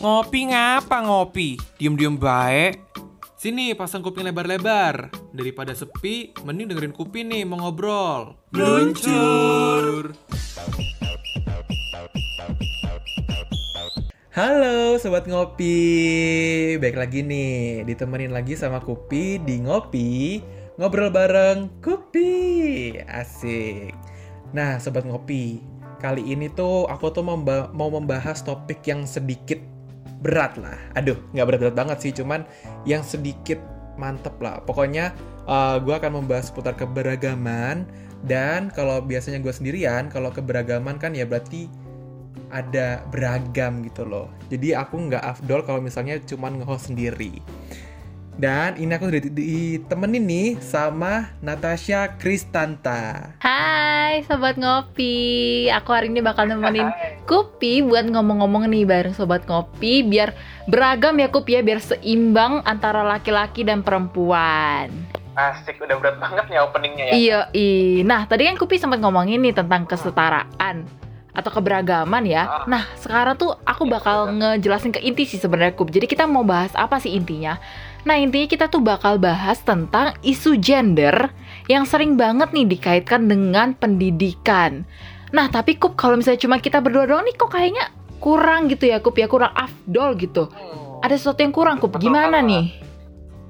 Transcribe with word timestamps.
Ngopi 0.00 0.48
ngapa 0.48 1.04
ngopi? 1.04 1.60
Diem-diem 1.76 2.16
baik. 2.16 2.80
Sini 3.36 3.76
pasang 3.76 4.00
kuping 4.00 4.24
lebar-lebar. 4.24 5.12
Daripada 5.36 5.76
sepi, 5.76 6.32
mending 6.40 6.72
dengerin 6.72 6.96
kuping 6.96 7.28
nih 7.28 7.44
mau 7.44 7.60
ngobrol. 7.60 8.32
Luncur. 8.56 10.16
Halo 14.32 14.96
sobat 14.96 15.28
ngopi, 15.28 15.76
baik 16.80 16.96
lagi 16.96 17.20
nih 17.20 17.84
ditemenin 17.84 18.32
lagi 18.32 18.56
sama 18.56 18.80
Kupi 18.80 19.36
di 19.36 19.60
ngopi 19.60 20.40
ngobrol 20.80 21.12
bareng 21.12 21.68
Kupi, 21.84 22.96
asik. 23.04 23.92
Nah 24.56 24.80
sobat 24.80 25.04
ngopi, 25.04 25.60
kali 26.00 26.24
ini 26.24 26.48
tuh 26.48 26.88
aku 26.88 27.12
tuh 27.12 27.20
memba- 27.20 27.68
mau 27.76 27.92
membahas 27.92 28.40
topik 28.40 28.80
yang 28.88 29.04
sedikit 29.04 29.60
berat 30.20 30.60
lah. 30.60 30.76
Aduh, 30.96 31.16
nggak 31.32 31.46
berat-berat 31.48 31.76
banget 31.76 31.98
sih, 32.04 32.12
cuman 32.12 32.44
yang 32.84 33.00
sedikit 33.00 33.60
mantep 33.96 34.36
lah. 34.40 34.60
Pokoknya 34.64 35.12
gue 35.82 35.94
akan 35.96 36.22
membahas 36.22 36.52
seputar 36.52 36.78
keberagaman 36.78 37.88
dan 38.22 38.70
kalau 38.70 39.00
biasanya 39.02 39.40
gue 39.40 39.50
sendirian, 39.50 40.12
kalau 40.12 40.30
keberagaman 40.30 41.00
kan 41.00 41.16
ya 41.16 41.24
berarti 41.24 41.66
ada 42.50 43.02
beragam 43.10 43.82
gitu 43.86 44.02
loh. 44.06 44.30
Jadi 44.50 44.74
aku 44.74 45.10
nggak 45.10 45.22
afdol 45.22 45.62
kalau 45.62 45.80
misalnya 45.82 46.18
cuman 46.22 46.62
nge-host 46.62 46.90
sendiri. 46.90 47.42
Dan 48.40 48.80
ini 48.80 48.96
aku 48.96 49.12
udah 49.12 49.20
di- 49.20 49.36
ditemenin 49.36 50.24
nih 50.24 50.48
sama 50.64 51.28
Natasha 51.44 52.16
Kristanta. 52.16 53.36
Hai 53.44 54.24
Sobat 54.24 54.56
Ngopi, 54.56 55.68
aku 55.68 55.92
hari 55.92 56.08
ini 56.08 56.24
bakal 56.24 56.48
nemenin 56.48 56.88
Kupi 57.28 57.84
buat 57.84 58.08
ngomong-ngomong 58.08 58.64
nih 58.72 58.88
bareng 58.88 59.12
Sobat 59.12 59.44
Ngopi 59.44 60.08
Biar 60.08 60.32
beragam 60.64 61.20
ya 61.20 61.28
Kupi 61.28 61.52
ya, 61.52 61.60
biar 61.60 61.84
seimbang 61.84 62.64
antara 62.64 63.04
laki-laki 63.04 63.60
dan 63.60 63.84
perempuan 63.84 64.88
Asik, 65.36 65.76
udah 65.76 66.00
berat 66.00 66.16
banget 66.16 66.48
nih 66.48 66.58
openingnya 66.64 67.04
ya. 67.06 67.12
Iya, 67.12 67.40
i. 67.52 67.68
Nah 68.08 68.24
tadi 68.24 68.48
kan 68.48 68.56
Kupi 68.56 68.80
sempat 68.80 69.04
ngomongin 69.04 69.44
nih 69.44 69.52
tentang 69.52 69.84
kesetaraan 69.84 70.88
atau 71.30 71.50
keberagaman 71.54 72.26
ya. 72.26 72.42
Ah. 72.44 72.64
Nah 72.66 72.82
sekarang 72.98 73.38
tuh 73.38 73.54
aku 73.62 73.86
bakal 73.86 74.34
ngejelasin 74.34 74.90
ke 74.90 75.00
inti 75.00 75.24
sih 75.28 75.38
sebenarnya 75.38 75.76
Kup. 75.78 75.92
Jadi 75.92 76.10
kita 76.10 76.26
mau 76.26 76.42
bahas 76.42 76.74
apa 76.74 76.98
sih 76.98 77.14
intinya? 77.14 77.60
Nah 78.08 78.16
intinya 78.16 78.48
kita 78.48 78.66
tuh 78.72 78.80
bakal 78.80 79.20
bahas 79.20 79.60
tentang 79.60 80.16
isu 80.24 80.56
gender 80.56 81.28
yang 81.68 81.84
sering 81.84 82.16
banget 82.16 82.48
nih 82.56 82.64
dikaitkan 82.64 83.28
dengan 83.28 83.76
pendidikan. 83.76 84.88
Nah 85.30 85.46
tapi 85.52 85.76
Kup 85.76 85.94
kalau 86.00 86.16
misalnya 86.16 86.40
cuma 86.40 86.56
kita 86.58 86.80
berdua 86.80 87.04
doang 87.04 87.24
nih 87.28 87.36
kok 87.36 87.52
kayaknya 87.52 87.92
kurang 88.18 88.72
gitu 88.72 88.88
ya 88.88 89.04
Kup 89.04 89.16
ya 89.20 89.28
kurang 89.28 89.52
afdol 89.52 90.16
gitu. 90.16 90.48
Hmm. 90.48 91.04
Ada 91.04 91.20
sesuatu 91.20 91.44
yang 91.44 91.52
kurang 91.52 91.76
Kup. 91.76 92.00
Gimana 92.00 92.40
nih? 92.40 92.72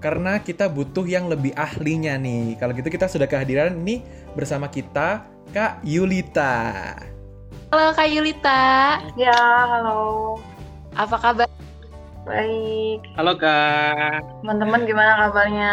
Karena 0.01 0.41
kita 0.41 0.67
butuh 0.67 1.05
yang 1.05 1.29
lebih 1.31 1.53
ahlinya 1.55 2.17
nih. 2.17 2.57
Kalau 2.59 2.73
gitu 2.75 2.89
kita 2.91 3.07
sudah 3.07 3.29
kehadiran 3.31 3.77
nih 3.85 4.03
bersama 4.35 4.67
kita 4.67 5.23
Kak 5.55 5.85
Yulita. 5.87 6.97
Halo 7.71 7.95
Kak 7.95 8.11
Yulita, 8.11 8.99
Ya, 9.15 9.31
halo. 9.63 10.43
apa 10.99 11.17
kabar? 11.23 11.47
Baik. 12.29 13.01
Halo 13.17 13.33
Kak. 13.41 14.21
Teman-teman 14.45 14.85
gimana 14.85 15.29
kabarnya? 15.29 15.73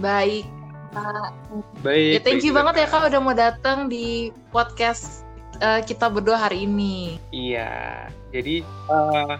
Baik. 0.00 0.48
Kak. 0.96 1.30
Baik. 1.84 2.12
Ya, 2.16 2.20
thank 2.24 2.40
you 2.40 2.56
baik 2.56 2.64
banget 2.64 2.74
ya 2.80 2.86
juga, 2.88 2.96
Kak 2.96 3.08
udah 3.12 3.20
mau 3.20 3.36
datang 3.36 3.78
di 3.92 4.32
podcast 4.48 5.28
eh, 5.60 5.84
kita 5.84 6.08
berdua 6.08 6.40
hari 6.48 6.64
ini. 6.64 7.20
Iya. 7.36 8.08
Jadi 8.32 8.64
eh, 8.64 9.34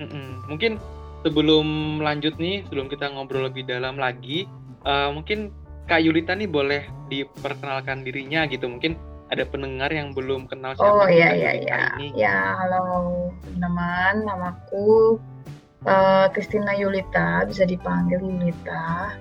mm-mm. 0.00 0.48
mungkin 0.48 0.80
sebelum 1.20 2.00
lanjut 2.00 2.40
nih, 2.40 2.64
sebelum 2.68 2.88
kita 2.88 3.12
ngobrol 3.12 3.44
lebih 3.44 3.68
dalam 3.68 4.00
lagi, 4.00 4.48
eh, 4.88 5.08
mungkin 5.12 5.52
Kak 5.84 6.00
Yulita 6.00 6.32
nih 6.32 6.48
boleh 6.48 6.88
diperkenalkan 7.12 8.08
dirinya 8.08 8.48
gitu. 8.48 8.72
Mungkin 8.72 8.96
ada 9.32 9.48
pendengar 9.48 9.88
yang 9.88 10.12
belum 10.12 10.44
kenal 10.44 10.76
siapa 10.76 10.92
Oh 10.92 11.08
iya 11.08 11.32
Kak 11.32 11.36
iya 11.36 11.52
iya. 11.60 11.80
Ya, 12.16 12.36
halo 12.56 13.28
teman-teman. 13.44 14.14
Namaku 14.28 15.20
eh, 15.86 16.26
Christina 16.34 16.72
Yulita, 16.74 17.46
bisa 17.46 17.66
dipanggil 17.66 18.22
Yulita. 18.22 19.16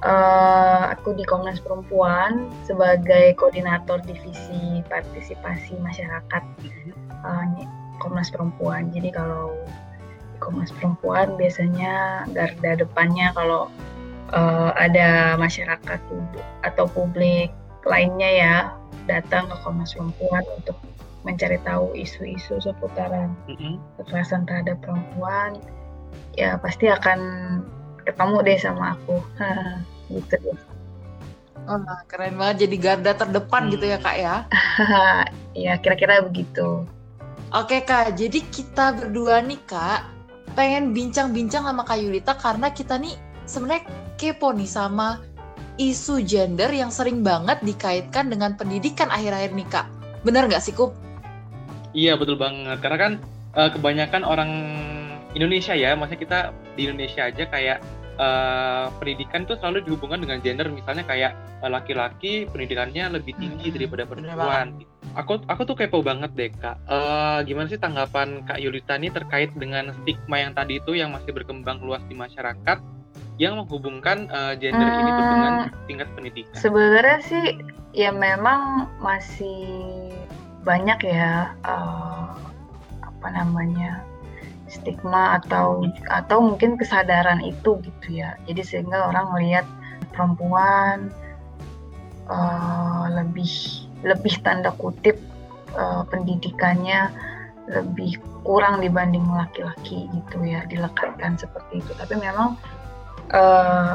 Eh, 0.00 0.82
aku 0.96 1.12
di 1.12 1.28
Komnas 1.28 1.60
Perempuan 1.60 2.48
sebagai 2.64 3.36
koordinator 3.36 4.00
divisi 4.00 4.80
partisipasi 4.88 5.76
masyarakat 5.76 6.42
eh, 6.64 7.68
Komnas 8.00 8.32
Perempuan. 8.32 8.88
Jadi 8.96 9.12
kalau 9.12 9.52
di 10.32 10.38
Komnas 10.40 10.72
Perempuan 10.72 11.36
biasanya 11.36 12.24
garda 12.32 12.80
depannya 12.80 13.28
kalau 13.36 13.68
eh, 14.32 14.70
ada 14.72 15.36
masyarakat 15.36 16.00
atau 16.64 16.84
publik 16.88 17.52
lainnya 17.84 18.30
ya 18.32 18.56
datang 19.04 19.52
ke 19.52 19.56
Komnas 19.60 19.92
Perempuan 19.92 20.44
untuk 20.56 20.80
mencari 21.20 21.60
tahu 21.62 21.92
isu-isu 21.92 22.56
seputaran 22.58 23.36
Mm-mm. 23.46 23.76
kekerasan 24.00 24.48
terhadap 24.48 24.80
perempuan 24.80 25.60
ya 26.34 26.56
pasti 26.56 26.88
akan 26.88 27.20
ketemu 28.02 28.36
deh 28.42 28.58
sama 28.58 28.96
aku 28.96 29.20
gitu 30.14 30.34
deh. 30.40 30.58
Oh, 31.68 31.76
keren 32.08 32.40
banget 32.40 32.66
jadi 32.66 32.76
garda 32.80 33.12
terdepan 33.14 33.68
Hmm. 33.68 33.72
gitu 33.76 33.84
ya 33.84 33.98
Kak 34.00 34.16
ya. 34.16 34.36
ya 35.68 35.72
kira-kira 35.76 36.24
begitu 36.24 36.88
Oke 37.50 37.82
Kak, 37.82 38.14
jadi 38.14 38.40
kita 38.48 38.94
berdua 38.96 39.42
nih 39.42 39.58
Kak 39.66 40.06
pengen 40.54 40.94
bincang-bincang 40.94 41.66
sama 41.66 41.82
Kak 41.82 41.98
Yulita 41.98 42.38
karena 42.38 42.70
kita 42.70 42.94
nih 42.96 43.14
sebenarnya 43.44 43.84
kepo 44.14 44.54
nih 44.54 44.70
sama 44.70 45.18
isu 45.76 46.22
gender 46.22 46.70
yang 46.70 46.88
sering 46.88 47.26
banget 47.26 47.58
dikaitkan 47.60 48.30
dengan 48.30 48.54
pendidikan 48.54 49.10
akhir-akhir 49.10 49.50
nih 49.52 49.68
Kak. 49.68 49.86
Bener 50.22 50.46
nggak 50.46 50.62
sih 50.62 50.70
Kup? 50.70 50.94
Iya 51.92 52.14
betul 52.14 52.38
banget. 52.38 52.78
Karena 52.78 52.98
kan 52.98 53.12
eh, 53.56 53.70
kebanyakan 53.72 54.22
orang 54.22 54.50
Indonesia 55.32 55.74
ya, 55.74 55.94
maksudnya 55.94 56.20
kita 56.20 56.38
di 56.74 56.86
Indonesia 56.90 57.22
aja 57.26 57.44
kayak 57.46 57.78
eh, 58.16 58.86
pendidikan 58.98 59.46
tuh 59.46 59.58
selalu 59.58 59.86
dihubungkan 59.86 60.22
dengan 60.22 60.38
gender. 60.40 60.66
Misalnya 60.70 61.04
kayak 61.06 61.32
eh, 61.62 61.70
laki-laki 61.70 62.32
pendidikannya 62.50 63.10
lebih 63.10 63.34
tinggi 63.38 63.68
Hmm, 63.70 63.76
daripada 63.78 64.02
perempuan. 64.06 64.66
Aku 65.18 65.42
aku 65.50 65.66
tuh 65.66 65.74
kepo 65.74 66.06
banget 66.06 66.30
deh 66.38 66.50
kak. 66.54 66.78
Eh, 66.86 67.38
gimana 67.46 67.66
sih 67.66 67.78
tanggapan 67.78 68.46
kak 68.46 68.62
Yulita 68.62 68.94
nih 68.94 69.10
terkait 69.10 69.50
dengan 69.58 69.90
stigma 70.02 70.38
yang 70.38 70.54
tadi 70.54 70.78
itu 70.78 70.94
yang 70.94 71.10
masih 71.10 71.34
berkembang 71.34 71.82
luas 71.82 72.02
di 72.06 72.14
masyarakat 72.14 72.78
yang 73.36 73.58
menghubungkan 73.58 74.30
eh, 74.30 74.54
gender 74.60 74.86
ini 74.92 75.10
tuh 75.10 75.26
dengan 75.26 75.52
tingkat 75.88 76.08
pendidikan. 76.14 76.54
sebenarnya 76.54 77.18
sih 77.24 77.44
ya 77.90 78.14
memang 78.14 78.86
masih 79.00 79.58
banyak 80.60 80.98
ya 81.08 81.56
eh, 81.64 82.30
apa 83.00 83.28
namanya 83.32 84.04
stigma 84.70 85.36
atau 85.42 85.82
atau 86.08 86.38
mungkin 86.40 86.78
kesadaran 86.78 87.42
itu 87.42 87.80
gitu 87.82 88.08
ya. 88.22 88.38
Jadi 88.46 88.62
sehingga 88.62 89.10
orang 89.10 89.34
melihat 89.34 89.66
perempuan 90.14 91.10
eh, 92.30 93.04
lebih 93.16 93.52
lebih 94.06 94.34
tanda 94.44 94.70
kutip 94.76 95.18
eh, 95.74 96.02
pendidikannya 96.08 97.10
lebih 97.70 98.18
kurang 98.42 98.82
dibanding 98.82 99.22
laki-laki 99.30 100.08
gitu 100.10 100.38
ya 100.42 100.64
dilekatkan 100.68 101.36
seperti 101.36 101.82
itu. 101.82 101.92
Tapi 101.96 102.14
memang 102.20 102.56
eh, 103.32 103.94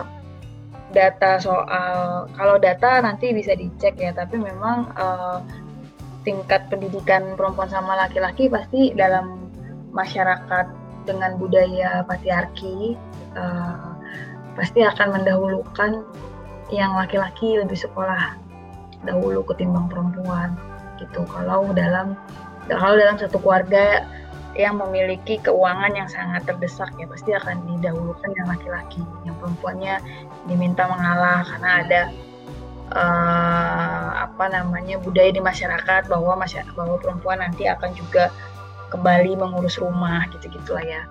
data 0.93 1.41
soal 1.41 2.29
kalau 2.37 2.55
data 2.61 3.03
nanti 3.03 3.35
bisa 3.35 3.51
dicek 3.57 3.97
ya 3.97 4.11
tapi 4.13 4.37
memang 4.37 4.91
eh, 4.95 5.39
tingkat 6.25 6.67
pendidikan 6.67 7.37
perempuan 7.37 7.69
sama 7.69 7.95
laki-laki 7.95 8.49
pasti 8.49 8.91
dalam 8.97 9.47
masyarakat 9.93 10.65
dengan 11.05 11.37
budaya 11.37 12.01
patriarki 12.03 12.97
eh, 13.37 13.89
pasti 14.57 14.81
akan 14.81 15.21
mendahulukan 15.21 16.01
yang 16.73 16.97
laki-laki 16.97 17.61
lebih 17.61 17.77
sekolah 17.77 18.33
dahulu 19.05 19.45
ketimbang 19.45 19.85
perempuan 19.85 20.57
gitu. 20.97 21.21
Kalau 21.29 21.69
dalam 21.77 22.17
kalau 22.65 22.97
dalam 22.97 23.21
satu 23.21 23.37
keluarga 23.37 24.01
yang 24.55 24.79
memiliki 24.79 25.37
keuangan 25.43 25.91
yang 25.93 26.07
sangat 26.07 26.47
terdesak 26.47 26.89
ya 26.95 27.05
pasti 27.05 27.35
akan 27.35 27.59
didahulukan 27.75 28.31
yang 28.39 28.47
laki-laki 28.47 29.03
yang 29.27 29.35
perempuannya 29.37 29.99
diminta 30.47 30.87
mengalah 30.87 31.43
karena 31.43 31.71
ada 31.83 32.01
eh, 32.93 34.09
apa 34.25 34.45
namanya 34.51 35.01
budaya 35.01 35.31
di 35.31 35.41
masyarakat 35.41 36.11
bahwa 36.11 36.37
masyarakat 36.37 36.73
bahwa 36.75 36.99
perempuan 37.01 37.41
nanti 37.41 37.65
akan 37.65 37.95
juga 37.97 38.29
kembali 38.93 39.39
mengurus 39.39 39.81
rumah 39.81 40.27
gitu-gitu 40.35 40.77
lah 40.77 40.85
ya 40.85 41.01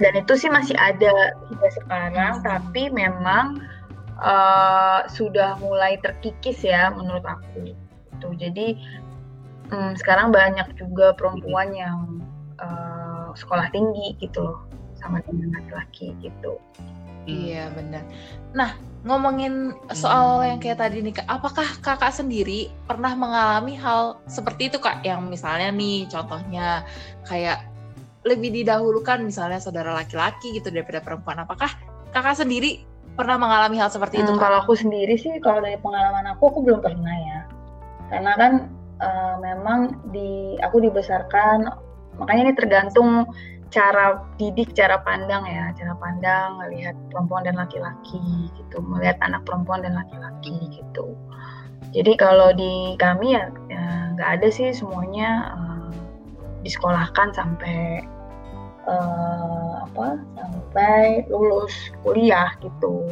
dan 0.00 0.16
itu 0.16 0.32
sih 0.34 0.48
masih 0.48 0.74
ada 0.80 1.36
hingga 1.52 1.68
sekarang 1.76 2.34
tapi 2.40 2.88
memang 2.88 3.60
eh, 4.22 5.00
sudah 5.12 5.60
mulai 5.60 6.00
terkikis 6.00 6.64
ya 6.64 6.88
menurut 6.94 7.22
aku 7.26 7.76
itu 8.22 8.28
jadi 8.38 8.66
hmm, 9.72 9.92
sekarang 9.96 10.30
banyak 10.30 10.68
juga 10.76 11.16
perempuan 11.16 11.72
yang 11.72 12.20
uh, 12.60 13.32
sekolah 13.32 13.72
tinggi 13.72 14.14
gitu 14.20 14.44
loh 14.44 14.60
sama 15.00 15.18
dengan 15.24 15.58
laki-laki 15.58 16.14
gitu. 16.22 16.60
Iya 17.26 17.70
benar. 17.74 18.02
Nah 18.54 18.74
ngomongin 19.02 19.74
soal 19.94 20.46
yang 20.46 20.62
kayak 20.62 20.78
tadi 20.78 21.02
nih, 21.02 21.14
Kak, 21.18 21.26
apakah 21.26 21.66
kakak 21.82 22.14
sendiri 22.14 22.70
pernah 22.86 23.14
mengalami 23.18 23.74
hal 23.74 24.22
seperti 24.30 24.70
itu 24.70 24.78
kak? 24.78 25.02
Yang 25.02 25.26
misalnya 25.26 25.74
nih 25.74 26.06
contohnya 26.06 26.86
kayak 27.26 27.66
lebih 28.22 28.54
didahulukan 28.54 29.18
misalnya 29.18 29.58
saudara 29.58 29.90
laki-laki 29.90 30.54
gitu 30.54 30.70
daripada 30.70 31.02
perempuan. 31.02 31.42
Apakah 31.42 31.74
kakak 32.14 32.38
sendiri 32.38 32.86
pernah 33.18 33.36
mengalami 33.36 33.76
hal 33.82 33.90
seperti 33.90 34.22
itu? 34.22 34.30
Hmm, 34.30 34.38
Kak? 34.38 34.46
kalau 34.46 34.58
aku 34.62 34.74
sendiri 34.78 35.14
sih, 35.18 35.34
kalau 35.42 35.58
dari 35.58 35.78
pengalaman 35.82 36.30
aku, 36.30 36.54
aku 36.54 36.58
belum 36.62 36.80
pernah 36.80 37.14
ya. 37.18 37.40
Karena 38.14 38.32
kan 38.38 38.52
uh, 39.02 39.34
memang 39.42 39.98
di 40.14 40.54
aku 40.62 40.78
dibesarkan, 40.78 41.66
makanya 42.22 42.50
ini 42.50 42.54
tergantung 42.54 43.26
cara 43.72 44.20
didik, 44.36 44.76
cara 44.76 45.00
pandang 45.00 45.48
ya, 45.48 45.72
cara 45.72 45.96
pandang 45.96 46.60
melihat 46.60 46.92
perempuan 47.08 47.42
dan 47.48 47.56
laki-laki 47.56 48.52
gitu, 48.52 48.84
melihat 48.84 49.16
anak 49.24 49.42
perempuan 49.48 49.80
dan 49.80 49.96
laki-laki 49.96 50.70
gitu. 50.70 51.16
Jadi 51.92 52.12
kalau 52.20 52.52
di 52.52 52.94
kami 53.00 53.34
ya 53.36 53.48
ya 53.72 54.12
nggak 54.16 54.30
ada 54.38 54.48
sih 54.52 54.70
semuanya 54.76 55.56
uh, 55.56 55.92
disekolahkan 56.62 57.32
sampai 57.32 58.04
uh, 58.86 59.88
apa 59.88 60.20
sampai 60.36 61.26
lulus 61.32 61.72
kuliah 62.04 62.52
gitu. 62.60 63.08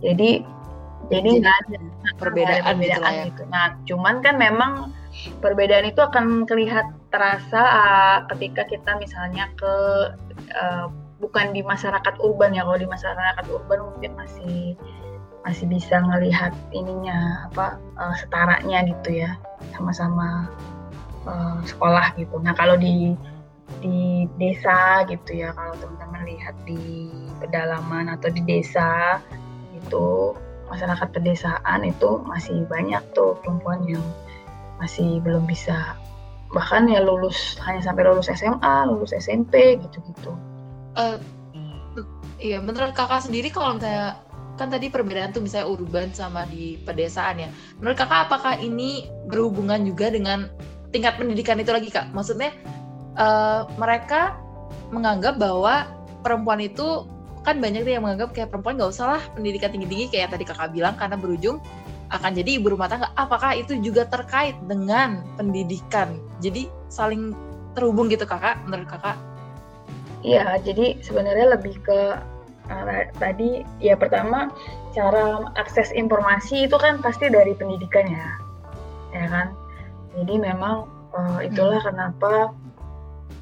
Jadi 0.00 0.46
jadi 1.12 1.30
Jadi 1.36 1.40
nggak 1.44 1.56
ada 1.68 1.78
perbedaan 2.16 2.64
ada 2.64 2.80
gitu 2.80 3.00
ya. 3.04 3.24
gitu. 3.28 3.42
Nah, 3.52 3.66
cuman 3.84 4.14
kan 4.24 4.34
memang 4.40 4.72
perbedaan 5.44 5.84
itu 5.84 6.00
akan 6.00 6.48
terlihat 6.48 6.88
terasa 7.14 7.62
uh, 7.62 8.18
ketika 8.34 8.66
kita 8.66 8.98
misalnya 8.98 9.46
ke 9.54 9.74
uh, 10.58 10.90
bukan 11.22 11.54
di 11.54 11.62
masyarakat 11.62 12.18
urban 12.18 12.58
ya. 12.58 12.66
Kalau 12.66 12.78
di 12.82 12.90
masyarakat 12.90 13.46
urban 13.54 13.80
mungkin 13.86 14.18
masih 14.18 14.74
masih 15.46 15.70
bisa 15.70 16.02
ngelihat 16.02 16.50
ininya 16.74 17.46
apa 17.46 17.78
uh, 17.94 18.14
setaranya 18.18 18.82
gitu 18.90 19.22
ya, 19.22 19.38
sama-sama 19.70 20.50
uh, 21.30 21.62
sekolah 21.62 22.18
gitu. 22.18 22.34
Nah, 22.42 22.58
kalau 22.58 22.74
di 22.74 23.14
di 23.78 24.26
desa 24.36 25.06
gitu 25.06 25.38
ya, 25.38 25.54
kalau 25.54 25.78
teman-teman 25.78 26.26
lihat 26.26 26.56
di 26.66 27.14
pedalaman 27.38 28.10
atau 28.10 28.26
di 28.34 28.42
desa 28.42 29.22
itu 29.78 30.34
masyarakat 30.66 31.08
pedesaan 31.14 31.86
itu 31.86 32.24
masih 32.26 32.66
banyak 32.66 33.00
tuh 33.14 33.38
perempuan 33.44 33.84
yang 33.86 34.02
masih 34.80 35.22
belum 35.22 35.46
bisa 35.46 35.94
bahkan 36.54 36.86
ya 36.86 37.02
lulus 37.02 37.58
hanya 37.66 37.82
sampai 37.82 38.06
lulus 38.06 38.30
SMA, 38.30 38.86
lulus 38.86 39.10
SMP 39.10 39.76
gitu-gitu. 39.82 40.32
Eh, 40.94 41.18
Iya, 42.44 42.60
menurut 42.60 42.92
kakak 42.92 43.24
sendiri 43.24 43.48
kalau 43.48 43.80
misalnya 43.80 44.20
kan 44.60 44.68
tadi 44.68 44.92
perbedaan 44.92 45.32
tuh 45.32 45.40
misalnya 45.42 45.70
urban 45.70 46.12
sama 46.12 46.44
di 46.52 46.76
pedesaan 46.84 47.40
ya. 47.40 47.48
Menurut 47.80 47.96
kakak 47.96 48.28
apakah 48.28 48.60
ini 48.60 49.08
berhubungan 49.32 49.80
juga 49.86 50.12
dengan 50.12 50.52
tingkat 50.92 51.16
pendidikan 51.16 51.56
itu 51.56 51.72
lagi 51.72 51.88
kak? 51.88 52.12
Maksudnya 52.12 52.52
eh, 53.16 53.60
mereka 53.80 54.36
menganggap 54.92 55.40
bahwa 55.40 55.88
perempuan 56.20 56.60
itu 56.60 57.08
kan 57.44 57.60
banyak 57.60 57.84
tuh 57.84 57.92
yang 57.96 58.04
menganggap 58.04 58.36
kayak 58.36 58.48
perempuan 58.52 58.76
nggak 58.80 58.92
usah 58.92 59.16
lah 59.16 59.22
pendidikan 59.36 59.68
tinggi-tinggi 59.72 60.12
kayak 60.12 60.32
tadi 60.32 60.44
kakak 60.48 60.72
bilang 60.72 60.96
karena 60.96 61.16
berujung 61.16 61.60
akan 62.14 62.30
jadi 62.38 62.62
ibu 62.62 62.70
rumah 62.70 62.86
tangga. 62.86 63.10
Apakah 63.18 63.58
itu 63.58 63.74
juga 63.82 64.06
terkait 64.06 64.54
dengan 64.70 65.26
pendidikan? 65.34 66.22
Jadi 66.38 66.70
saling 66.86 67.34
terhubung 67.74 68.06
gitu 68.06 68.22
kakak 68.22 68.62
menurut 68.70 68.86
kakak? 68.86 69.18
Iya, 70.24 70.56
jadi 70.64 71.02
sebenarnya 71.04 71.58
lebih 71.58 71.76
ke 71.84 72.00
uh, 72.70 73.02
tadi 73.20 73.66
ya 73.82 73.98
pertama 73.98 74.48
cara 74.96 75.52
akses 75.58 75.92
informasi 75.92 76.70
itu 76.70 76.76
kan 76.80 77.02
pasti 77.02 77.28
dari 77.28 77.52
pendidikan 77.52 78.08
ya, 78.08 78.28
ya 79.12 79.26
kan. 79.28 79.46
Jadi 80.14 80.34
memang 80.38 80.88
uh, 81.12 81.42
itulah 81.44 81.82
kenapa 81.82 82.54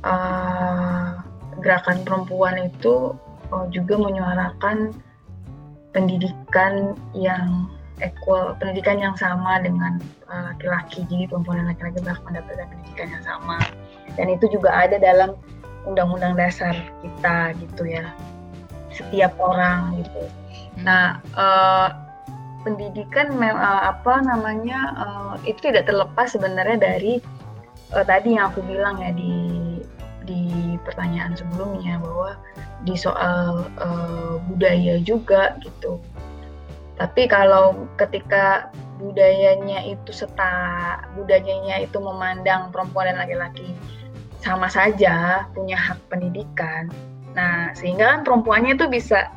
uh, 0.03 1.23
gerakan 1.61 2.03
perempuan 2.03 2.67
itu 2.67 3.15
uh, 3.53 3.67
juga 3.71 4.01
menyuarakan 4.01 4.97
pendidikan 5.93 6.97
yang 7.13 7.69
equal, 8.01 8.57
pendidikan 8.57 8.97
yang 8.97 9.15
sama 9.19 9.61
dengan 9.61 10.01
uh, 10.33 10.55
laki-laki. 10.55 11.05
Jadi 11.11 11.29
perempuan 11.29 11.61
dan 11.61 11.69
laki-laki 11.75 11.99
berhak 12.01 12.23
mendapatkan 12.25 12.67
pendidikan 12.71 13.09
yang 13.13 13.25
sama. 13.27 13.59
Dan 14.17 14.33
itu 14.33 14.49
juga 14.49 14.73
ada 14.73 14.97
dalam 14.97 15.37
undang-undang 15.87 16.39
dasar 16.39 16.75
kita 17.03 17.55
gitu 17.59 17.83
ya 17.87 18.07
setiap 18.93 19.35
orang 19.41 19.99
gitu 20.03 20.23
nah 20.83 21.21
eh, 21.37 21.89
pendidikan 22.63 23.35
mem- 23.35 23.59
eh, 23.59 23.83
apa 23.91 24.23
namanya 24.23 24.81
eh, 24.97 25.53
itu 25.53 25.73
tidak 25.73 25.91
terlepas 25.91 26.33
sebenarnya 26.33 26.79
dari 26.79 27.19
eh, 27.93 28.05
tadi 28.07 28.39
yang 28.39 28.53
aku 28.53 28.63
bilang 28.65 29.01
ya 29.03 29.11
di 29.13 29.35
di 30.23 30.43
pertanyaan 30.87 31.35
sebelumnya 31.35 31.99
bahwa 31.99 32.39
di 32.87 32.95
soal 32.95 33.67
eh, 33.83 34.35
budaya 34.47 35.03
juga 35.03 35.59
gitu 35.61 35.99
tapi 37.01 37.25
kalau 37.29 37.89
ketika 37.97 38.69
budayanya 39.03 39.83
itu 39.83 40.15
setara 40.15 41.03
budayanya 41.19 41.83
itu 41.83 41.99
memandang 41.99 42.71
perempuan 42.71 43.11
dan 43.11 43.19
laki-laki 43.19 43.75
sama 44.43 44.67
saja 44.67 45.47
punya 45.55 45.79
hak 45.79 45.99
pendidikan. 46.11 46.91
Nah, 47.33 47.73
sehingga 47.73 48.19
kan 48.19 48.21
perempuannya 48.27 48.77
itu 48.77 48.91
bisa 48.91 49.31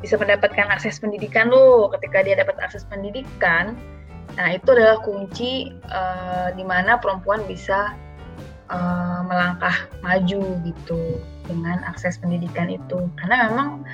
bisa 0.00 0.16
mendapatkan 0.16 0.68
akses 0.68 1.00
pendidikan 1.00 1.48
loh. 1.48 1.88
Ketika 1.96 2.24
dia 2.24 2.36
dapat 2.36 2.60
akses 2.60 2.84
pendidikan, 2.88 3.76
nah 4.36 4.52
itu 4.52 4.68
adalah 4.72 5.00
kunci 5.04 5.72
uh, 5.90 6.52
di 6.54 6.64
mana 6.64 7.00
perempuan 7.00 7.44
bisa 7.48 7.96
uh, 8.68 9.20
melangkah 9.24 9.88
maju 10.04 10.44
gitu 10.64 11.20
dengan 11.48 11.80
akses 11.88 12.20
pendidikan 12.20 12.68
itu. 12.68 13.08
Karena 13.20 13.48
memang 13.50 13.84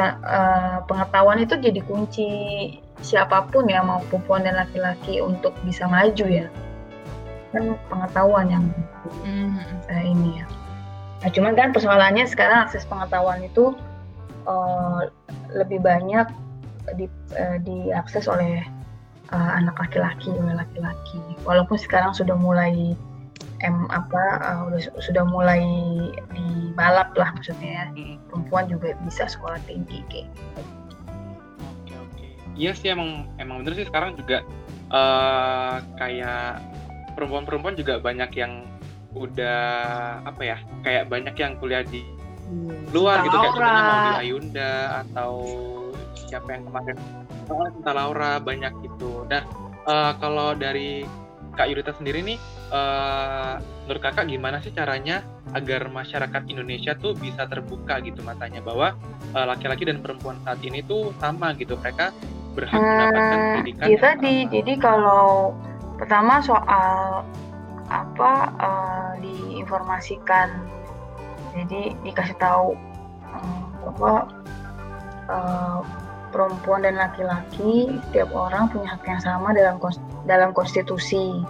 uh, 0.00 0.84
pengetahuan 0.88 1.42
itu 1.42 1.54
jadi 1.60 1.80
kunci 1.84 2.30
siapa 3.02 3.50
pun 3.50 3.66
ya 3.66 3.82
mau 3.82 4.00
perempuan 4.08 4.46
dan 4.46 4.56
laki-laki 4.56 5.18
untuk 5.18 5.52
bisa 5.66 5.84
maju 5.90 6.26
ya 6.28 6.46
kan 7.52 7.76
pengetahuan 7.92 8.48
yang 8.48 8.64
Mhm. 9.22 9.52
uh, 9.90 10.04
ini 10.04 10.40
ya. 10.40 10.46
Nah, 11.22 11.30
cuman 11.30 11.52
kan 11.54 11.70
persoalannya 11.70 12.26
sekarang 12.26 12.66
akses 12.66 12.88
pengetahuan 12.88 13.44
itu 13.44 13.76
uh, 14.48 15.06
lebih 15.54 15.78
banyak 15.84 16.26
di, 16.98 17.06
uh, 17.38 17.58
diakses 17.62 18.26
oleh 18.26 18.64
uh, 19.30 19.50
anak 19.54 19.78
laki-laki 19.78 20.34
oleh 20.34 20.54
laki-laki. 20.58 21.20
Walaupun 21.46 21.78
sekarang 21.78 22.10
sudah 22.16 22.34
mulai 22.34 22.98
em 23.62 23.86
apa 23.88 24.22
uh, 24.42 24.60
udah- 24.68 24.94
sudah 24.98 25.22
mulai 25.22 25.62
dibalap 26.34 27.14
lah 27.14 27.30
maksudnya 27.34 27.70
ya. 27.70 27.84
Mm. 27.94 28.16
Perempuan 28.28 28.64
juga 28.66 28.94
bisa 29.06 29.30
sekolah 29.30 29.58
tinggi 29.64 30.02
kayak 30.10 30.26
gitu. 30.34 30.62
Oke 31.62 31.94
oke. 31.94 32.26
Iya 32.58 32.70
sih 32.74 32.90
emang 32.90 33.30
emang 33.38 33.62
bener 33.62 33.78
sih 33.78 33.86
sekarang 33.86 34.18
juga 34.18 34.42
eh 34.92 35.76
kayak 35.96 36.60
perempuan-perempuan 37.16 37.78
juga 37.78 37.96
banyak 37.96 38.28
yang 38.36 38.68
udah 39.12 39.60
apa 40.24 40.42
ya 40.42 40.56
kayak 40.84 41.08
banyak 41.12 41.36
yang 41.36 41.52
kuliah 41.60 41.84
di 41.84 42.00
luar 42.92 43.24
gitu 43.24 43.36
kayak 43.36 43.52
contohnya 43.56 43.82
mau 43.84 43.98
di 44.04 44.12
Ayunda 44.24 44.72
atau 45.04 45.32
siapa 46.28 46.48
yang 46.52 46.64
kemarin 46.68 46.96
Cinta 47.48 47.92
Laura 47.92 48.40
banyak 48.40 48.72
gitu 48.84 49.24
dan 49.28 49.44
eh, 49.88 50.12
kalau 50.20 50.52
dari 50.56 51.04
Kak 51.52 51.68
Yurita 51.68 51.92
sendiri 51.92 52.20
nih 52.22 52.38
eh, 52.72 53.54
menurut 53.84 54.02
kakak 54.02 54.26
gimana 54.26 54.58
sih 54.58 54.70
caranya 54.70 55.20
agar 55.52 55.86
masyarakat 55.86 56.42
Indonesia 56.48 56.96
tuh 56.96 57.12
bisa 57.12 57.44
terbuka 57.44 58.00
gitu 58.00 58.22
matanya 58.22 58.60
bahwa 58.60 58.96
eh, 59.30 59.46
laki-laki 59.46 59.84
dan 59.84 60.00
perempuan 60.00 60.40
saat 60.40 60.60
ini 60.62 60.80
tuh 60.82 61.12
sama 61.16 61.52
gitu 61.54 61.76
mereka 61.76 62.10
berhak 62.52 62.80
mendapatkan 62.82 63.38
Hmm, 63.38 63.44
pendidikan 63.54 63.86
itu 63.86 63.96
yang 63.96 64.04
tadi 64.16 64.34
sama. 64.38 64.50
jadi 64.50 64.72
kalau 64.78 65.52
pertama 65.96 66.34
soal 66.40 67.24
apa 67.88 68.32
eh, 68.56 69.10
diinformasikan 69.20 70.48
jadi 71.52 71.92
dikasih 72.00 72.36
tahu 72.36 72.72
eh, 73.28 73.60
bahwa 73.84 74.16
eh, 75.28 75.80
perempuan 76.32 76.82
dan 76.82 76.96
laki-laki 76.96 78.00
setiap 78.08 78.32
orang 78.32 78.72
punya 78.72 78.96
hak 78.96 79.04
yang 79.04 79.22
sama 79.22 79.52
dalam 79.52 79.76
dalam 80.24 80.50
konstitusi. 80.56 81.44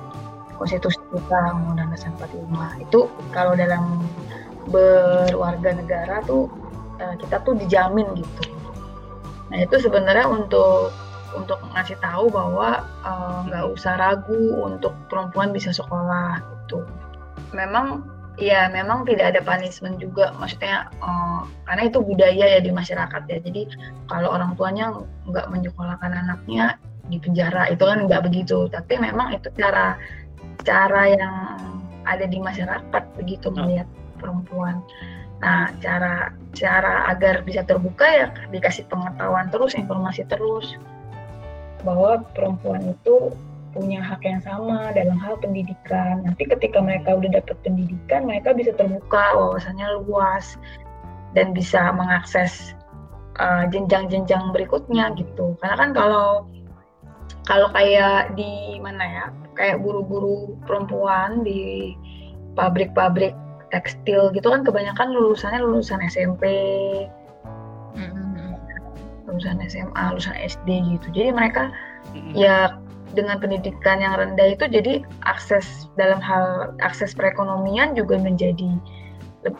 Konstitusi 0.58 0.98
kita 1.14 1.38
undang-undang 1.56 1.90
dasar 1.94 2.10
45 2.18 2.84
itu 2.84 3.00
kalau 3.32 3.56
dalam 3.56 4.04
berwarga 4.68 5.74
negara 5.74 6.22
tuh 6.26 6.50
eh, 6.98 7.14
kita 7.18 7.40
tuh 7.46 7.54
dijamin 7.56 8.06
gitu. 8.18 8.42
Nah 9.50 9.58
itu 9.62 9.80
sebenarnya 9.80 10.28
untuk 10.28 10.94
untuk 11.32 11.58
ngasih 11.72 11.96
tahu 12.02 12.28
bahwa 12.28 12.84
eh, 13.06 13.38
nggak 13.48 13.64
usah 13.72 13.94
ragu 13.96 14.60
untuk 14.60 14.92
perempuan 15.08 15.50
bisa 15.50 15.72
sekolah 15.72 16.42
gitu. 16.42 16.84
Memang 17.56 18.11
ya 18.40 18.68
memang 18.72 19.04
tidak 19.04 19.36
ada 19.36 19.40
punishment 19.44 20.00
juga. 20.00 20.32
Maksudnya 20.36 20.88
eh, 21.02 21.40
karena 21.68 21.82
itu 21.88 21.98
budaya 22.00 22.44
ya 22.58 22.60
di 22.60 22.72
masyarakat 22.72 23.22
ya. 23.28 23.38
Jadi 23.42 23.62
kalau 24.08 24.32
orang 24.32 24.56
tuanya 24.56 24.92
nggak 25.28 25.46
menyekolahkan 25.52 26.12
anaknya 26.12 26.76
di 27.10 27.18
penjara 27.20 27.68
itu 27.68 27.82
kan 27.84 28.08
nggak 28.08 28.24
begitu. 28.24 28.68
Tapi 28.72 29.00
memang 29.00 29.36
itu 29.36 29.48
cara 29.56 29.98
cara 30.62 31.02
yang 31.10 31.34
ada 32.02 32.26
di 32.26 32.38
masyarakat 32.38 33.02
begitu 33.18 33.50
melihat 33.52 33.88
perempuan. 34.18 34.80
Nah 35.42 35.74
cara 35.82 36.30
cara 36.54 37.10
agar 37.10 37.42
bisa 37.42 37.66
terbuka 37.66 38.06
ya 38.06 38.26
dikasih 38.54 38.86
pengetahuan 38.86 39.50
terus 39.50 39.74
informasi 39.74 40.22
terus 40.30 40.78
bahwa 41.82 42.22
perempuan 42.30 42.94
itu 42.94 43.34
punya 43.72 44.04
hak 44.04 44.22
yang 44.22 44.40
sama 44.44 44.92
dalam 44.92 45.16
hal 45.18 45.40
pendidikan. 45.40 46.22
Nanti 46.22 46.44
ketika 46.46 46.78
mereka 46.78 47.16
udah 47.16 47.40
dapat 47.42 47.56
pendidikan, 47.64 48.28
mereka 48.28 48.52
bisa 48.52 48.72
terbuka 48.76 49.34
wawasannya 49.34 50.04
luas 50.04 50.60
dan 51.32 51.56
bisa 51.56 51.92
mengakses 51.96 52.76
uh, 53.40 53.64
jenjang-jenjang 53.72 54.52
berikutnya 54.52 55.16
gitu. 55.16 55.56
Karena 55.64 55.76
kan 55.76 55.90
kalau 55.96 56.46
kalau 57.48 57.68
kayak 57.74 58.38
di 58.38 58.78
mana 58.78 59.02
ya, 59.02 59.24
kayak 59.58 59.82
buru-buru 59.82 60.54
perempuan 60.68 61.42
di 61.42 61.96
pabrik-pabrik 62.54 63.34
tekstil 63.72 64.28
gitu 64.36 64.52
kan 64.52 64.62
kebanyakan 64.62 65.16
lulusannya 65.16 65.64
lulusan 65.64 66.04
SMP, 66.04 66.44
lulusan 69.32 69.64
SMA, 69.64 70.04
lulusan 70.12 70.36
SD 70.36 70.68
gitu. 70.92 71.06
Jadi 71.16 71.30
mereka 71.32 71.72
ya 72.36 72.76
dengan 73.12 73.36
pendidikan 73.38 74.00
yang 74.00 74.16
rendah 74.16 74.56
itu 74.56 74.64
jadi 74.68 75.04
akses 75.28 75.88
dalam 76.00 76.18
hal 76.18 76.72
akses 76.80 77.12
perekonomian 77.12 77.92
juga 77.92 78.16
menjadi 78.16 78.76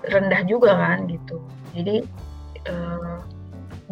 rendah 0.09 0.43
juga 0.49 0.73
kan 0.77 1.09
gitu. 1.09 1.41
Jadi 1.77 2.07
uh, 2.69 3.21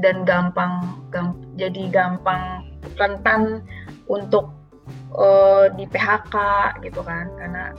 dan 0.01 0.25
gampang 0.25 1.01
gamp, 1.13 1.37
jadi 1.61 1.93
gampang 1.93 2.65
rentan 2.97 3.61
untuk 4.09 4.49
uh, 5.15 5.69
di 5.77 5.85
PHK 5.85 6.37
gitu 6.87 7.01
kan 7.05 7.29
karena 7.37 7.77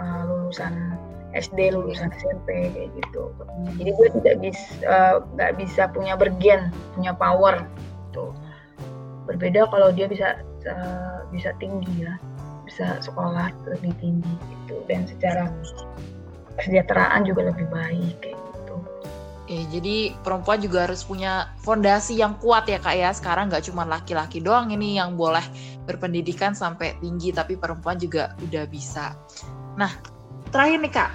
uh, 0.00 0.20
lulusan 0.24 0.96
SD 1.30 1.74
lulusan 1.74 2.10
SMP 2.18 2.74
kayak 2.74 2.90
gitu. 2.96 3.30
Jadi 3.78 3.90
gue 3.94 4.08
tidak 4.18 4.36
bisa 4.42 5.22
nggak 5.38 5.52
bisa 5.60 5.86
punya 5.92 6.18
bergen 6.18 6.74
punya 6.98 7.14
power 7.14 7.62
gitu. 8.10 8.34
Berbeda 9.30 9.70
kalau 9.70 9.94
dia 9.94 10.10
bisa 10.10 10.42
uh, 10.68 11.24
bisa 11.32 11.54
tinggi 11.62 12.04
ya 12.04 12.14
bisa 12.70 13.02
sekolah 13.02 13.50
lebih 13.66 13.90
tinggi 13.98 14.34
gitu 14.46 14.78
dan 14.86 15.02
secara 15.10 15.50
kesejahteraan 16.60 17.26
juga 17.26 17.50
lebih 17.50 17.66
baik 17.66 18.14
kayak 18.22 18.38
gitu. 18.38 18.76
Ya, 19.50 19.62
jadi 19.74 19.96
perempuan 20.22 20.62
juga 20.62 20.86
harus 20.86 21.02
punya 21.02 21.50
fondasi 21.66 22.22
yang 22.22 22.38
kuat 22.38 22.70
ya 22.70 22.78
kak 22.78 22.94
ya. 22.94 23.10
Sekarang 23.10 23.50
nggak 23.50 23.66
cuma 23.66 23.82
laki-laki 23.82 24.38
doang 24.38 24.70
ini 24.70 25.02
yang 25.02 25.18
boleh 25.18 25.42
berpendidikan 25.82 26.54
sampai 26.54 26.94
tinggi, 27.02 27.34
tapi 27.34 27.58
perempuan 27.58 27.98
juga 27.98 28.38
udah 28.38 28.64
bisa. 28.70 29.18
Nah, 29.74 29.90
terakhir 30.54 30.78
nih 30.86 30.92
kak, 30.94 31.10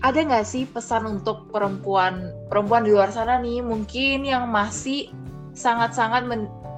ada 0.00 0.18
nggak 0.18 0.46
sih 0.48 0.64
pesan 0.64 1.04
untuk 1.04 1.52
perempuan 1.52 2.32
perempuan 2.48 2.82
di 2.82 2.90
luar 2.96 3.12
sana 3.12 3.36
nih 3.38 3.60
mungkin 3.60 4.24
yang 4.24 4.48
masih 4.48 5.12
sangat-sangat 5.52 6.24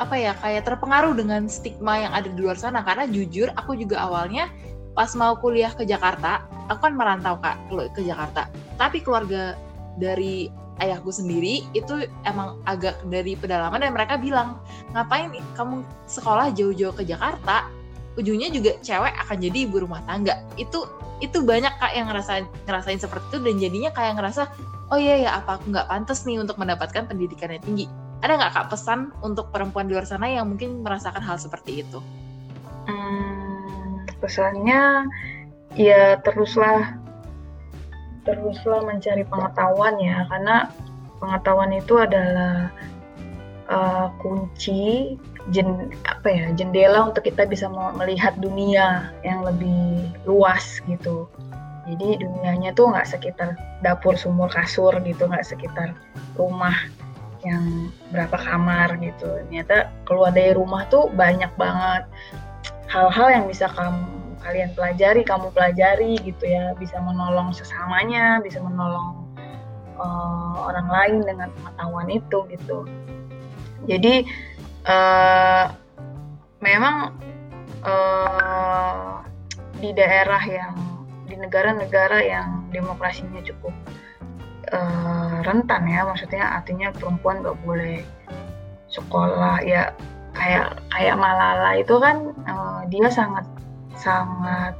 apa 0.03 0.15
ya 0.19 0.33
kayak 0.43 0.67
terpengaruh 0.67 1.15
dengan 1.15 1.47
stigma 1.47 2.03
yang 2.03 2.13
ada 2.15 2.27
di 2.27 2.39
luar 2.39 2.59
sana. 2.59 2.83
Karena 2.83 3.07
jujur 3.07 3.51
aku 3.55 3.79
juga 3.79 4.03
awalnya 4.03 4.51
pas 4.95 5.11
mau 5.19 5.35
kuliah 5.39 5.75
ke 5.75 5.83
Jakarta 5.83 6.47
aku 6.71 6.91
kan 6.91 6.95
merantau 6.95 7.37
kak 7.41 7.57
ke 7.95 8.01
Jakarta. 8.03 8.49
Tapi 8.81 9.03
keluarga 9.05 9.59
dari 10.01 10.51
ayahku 10.83 11.15
sendiri 11.15 11.63
itu 11.71 12.07
emang 12.27 12.59
agak 12.67 12.99
dari 13.07 13.39
pedalaman 13.39 13.79
dan 13.79 13.95
mereka 13.95 14.19
bilang 14.19 14.59
ngapain 14.91 15.31
kamu 15.55 15.87
sekolah 16.11 16.51
jauh-jauh 16.55 16.95
ke 16.95 17.05
Jakarta? 17.07 17.69
Ujungnya 18.15 18.47
juga 18.51 18.79
cewek 18.79 19.15
akan 19.27 19.37
jadi 19.43 19.59
ibu 19.67 19.83
rumah 19.83 20.03
tangga. 20.07 20.39
Itu 20.55 20.87
itu 21.23 21.43
banyak 21.43 21.79
kak 21.79 21.93
yang 21.95 22.11
ngerasain 22.11 22.47
ngerasain 22.67 22.99
seperti 22.99 23.25
itu 23.31 23.39
dan 23.43 23.55
jadinya 23.63 23.91
kayak 23.95 24.19
ngerasa 24.19 24.51
oh 24.91 24.99
iya 24.99 25.25
ya 25.25 25.31
apa 25.39 25.57
aku 25.57 25.71
nggak 25.71 25.87
pantas 25.87 26.27
nih 26.27 26.43
untuk 26.43 26.59
mendapatkan 26.59 27.07
pendidikan 27.07 27.55
yang 27.55 27.63
tinggi 27.63 27.87
ada 28.25 28.41
nggak 28.41 28.53
kak 28.57 28.69
pesan 28.73 29.13
untuk 29.21 29.53
perempuan 29.53 29.85
di 29.85 29.93
luar 29.93 30.09
sana 30.09 30.25
yang 30.33 30.49
mungkin 30.49 30.81
merasakan 30.81 31.21
hal 31.21 31.37
seperti 31.37 31.85
itu? 31.85 32.01
Hmm, 32.89 34.09
pesannya 34.25 35.05
ya 35.77 36.17
teruslah 36.25 36.97
teruslah 38.25 38.81
mencari 38.89 39.29
pengetahuan 39.29 40.01
ya 40.01 40.25
karena 40.33 40.73
pengetahuan 41.21 41.77
itu 41.77 42.01
adalah 42.01 42.73
uh, 43.69 44.09
kunci 44.25 45.17
jen, 45.53 45.93
apa 46.09 46.29
ya 46.33 46.45
jendela 46.57 47.13
untuk 47.13 47.29
kita 47.29 47.45
bisa 47.45 47.69
melihat 47.69 48.33
dunia 48.41 49.13
yang 49.21 49.45
lebih 49.45 50.09
luas 50.25 50.81
gitu 50.89 51.29
jadi 51.85 52.17
dunianya 52.25 52.73
tuh 52.73 52.89
nggak 52.89 53.05
sekitar 53.05 53.53
dapur 53.85 54.17
sumur 54.17 54.49
kasur 54.49 54.97
gitu 55.05 55.29
nggak 55.29 55.45
sekitar 55.45 55.93
rumah 56.41 56.75
yang 57.45 57.93
berapa 58.11 58.35
kamar 58.35 58.97
gitu. 58.99 59.29
Ternyata 59.47 59.93
keluar 60.09 60.33
dari 60.33 60.57
rumah 60.57 60.89
tuh 60.89 61.13
banyak 61.13 61.53
banget 61.61 62.09
hal-hal 62.89 63.29
yang 63.31 63.45
bisa 63.47 63.69
kamu 63.73 64.05
kalian 64.45 64.71
pelajari 64.77 65.23
kamu 65.25 65.49
pelajari 65.53 66.21
gitu 66.25 66.45
ya. 66.45 66.73
Bisa 66.81 67.01
menolong 67.01 67.53
sesamanya 67.53 68.41
bisa 68.41 68.61
menolong 68.65 69.25
uh, 70.01 70.69
orang 70.69 70.89
lain 70.89 71.17
dengan 71.25 71.49
pengetahuan 71.61 72.09
itu 72.11 72.39
gitu. 72.51 72.79
Jadi 73.85 74.25
uh, 74.89 75.69
memang 76.65 77.13
uh, 77.85 79.21
di 79.79 79.93
daerah 79.93 80.41
yang 80.41 80.75
di 81.29 81.37
negara-negara 81.37 82.25
yang 82.25 82.69
demokrasinya 82.73 83.41
cukup 83.45 83.73
uh, 84.73 85.43
rentan 85.45 85.85
ya 85.89 86.07
maksudnya 86.07 86.45
artinya 86.61 86.89
perempuan 86.95 87.43
nggak 87.43 87.59
boleh 87.67 88.01
sekolah 88.89 89.61
ya 89.67 89.91
kayak 90.35 90.79
kayak 90.95 91.17
Malala 91.19 91.79
itu 91.79 91.95
kan 91.99 92.35
uh, 92.47 92.83
dia 92.91 93.07
sangat 93.11 93.47
sangat 93.99 94.75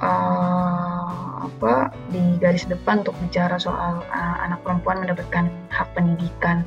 uh, 0.00 1.44
apa 1.44 1.92
di 2.12 2.38
garis 2.38 2.64
depan 2.68 3.02
untuk 3.04 3.16
bicara 3.20 3.56
soal 3.58 4.02
uh, 4.10 4.36
anak 4.44 4.60
perempuan 4.62 5.02
mendapatkan 5.04 5.50
hak 5.72 5.88
pendidikan. 5.92 6.62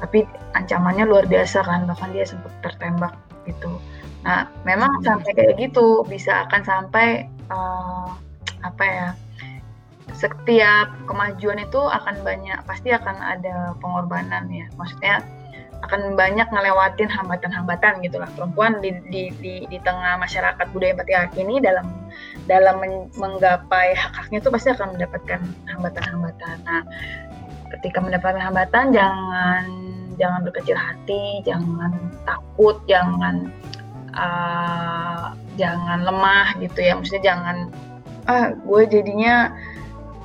Tapi 0.00 0.24
ancamannya 0.56 1.08
luar 1.08 1.24
biasa 1.28 1.64
kan 1.64 1.88
bahkan 1.88 2.12
dia 2.12 2.24
sempat 2.24 2.52
tertembak 2.60 3.14
gitu. 3.48 3.80
Nah 4.24 4.48
memang 4.64 5.04
sampai 5.04 5.32
kayak 5.36 5.60
gitu 5.60 6.04
bisa 6.08 6.48
akan 6.48 6.62
sampai 6.64 7.28
uh, 7.52 8.08
apa 8.64 8.84
ya 8.84 9.08
setiap 10.14 10.88
kemajuan 11.10 11.58
itu 11.58 11.80
akan 11.82 12.22
banyak 12.22 12.58
pasti 12.64 12.94
akan 12.94 13.18
ada 13.18 13.74
pengorbanan 13.82 14.46
ya 14.48 14.66
maksudnya 14.78 15.20
akan 15.84 16.16
banyak 16.16 16.48
ngelewatin 16.48 17.12
hambatan-hambatan 17.12 18.00
gitulah 18.00 18.28
perempuan 18.32 18.80
di, 18.80 18.96
di, 19.12 19.28
di, 19.36 19.54
di 19.68 19.78
tengah 19.84 20.16
masyarakat 20.16 20.66
budaya 20.72 20.96
patriarki 20.96 21.44
ini 21.44 21.60
dalam 21.60 21.84
dalam 22.48 22.80
men, 22.80 23.12
menggapai 23.20 23.92
hak-haknya 23.92 24.40
itu 24.40 24.48
pasti 24.48 24.68
akan 24.72 24.96
mendapatkan 24.96 25.40
hambatan-hambatan. 25.68 26.56
Nah, 26.64 26.82
ketika 27.76 28.00
mendapatkan 28.00 28.40
hambatan 28.40 28.96
jangan 28.96 29.64
jangan 30.16 30.40
berkecil 30.48 30.76
hati, 30.78 31.44
jangan 31.44 31.92
takut, 32.24 32.80
jangan 32.88 33.52
uh, 34.16 35.36
jangan 35.60 36.00
lemah 36.00 36.56
gitu 36.64 36.80
ya. 36.80 36.96
Maksudnya 36.96 37.24
jangan 37.34 37.56
ah 38.24 38.56
gue 38.56 38.82
jadinya 38.88 39.52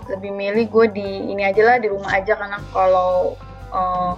lebih 0.09 0.31
milih 0.33 0.65
gue 0.69 0.85
di 0.91 1.09
ini 1.29 1.45
aja 1.45 1.61
lah 1.65 1.77
di 1.77 1.87
rumah 1.87 2.11
aja 2.11 2.33
karena 2.33 2.57
kalau 2.73 3.37
uh, 3.69 4.17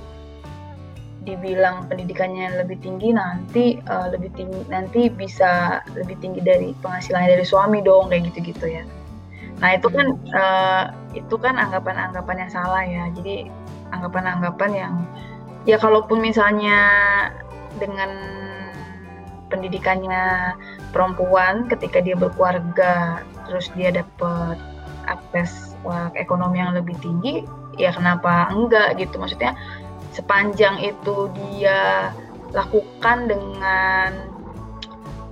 dibilang 1.21 1.86
pendidikannya 1.86 2.65
lebih 2.65 2.81
tinggi 2.81 3.13
nanti 3.13 3.77
uh, 3.86 4.10
lebih 4.10 4.33
tinggi 4.33 4.65
nanti 4.74 5.05
bisa 5.12 5.83
lebih 5.93 6.17
tinggi 6.17 6.41
dari 6.41 6.74
penghasilannya 6.81 7.38
dari 7.38 7.45
suami 7.45 7.86
dong 7.86 8.10
kayak 8.10 8.33
gitu-gitu 8.33 8.65
ya. 8.81 8.83
Nah 9.62 9.77
itu 9.77 9.88
kan 9.93 10.17
uh, 10.33 10.83
itu 11.13 11.36
kan 11.38 11.62
anggapan-anggapan 11.62 12.48
yang 12.48 12.51
salah 12.51 12.81
ya. 12.81 13.05
Jadi 13.13 13.45
anggapan-anggapan 13.93 14.71
yang 14.74 14.93
ya 15.69 15.77
kalaupun 15.77 16.17
misalnya 16.25 16.79
dengan 17.77 18.10
pendidikannya 19.53 20.55
perempuan 20.95 21.69
ketika 21.69 22.01
dia 22.01 22.17
berkeluarga 22.17 23.21
terus 23.45 23.67
dia 23.75 23.91
dapat 23.93 24.57
akses 25.05 25.71
ekonomi 26.16 26.62
yang 26.62 26.78
lebih 26.78 26.94
tinggi 27.02 27.42
ya 27.80 27.96
kenapa 27.96 28.52
enggak 28.52 29.00
gitu 29.00 29.18
maksudnya 29.18 29.58
sepanjang 30.12 30.78
itu 30.84 31.32
dia 31.34 32.12
lakukan 32.52 33.32
dengan 33.32 34.32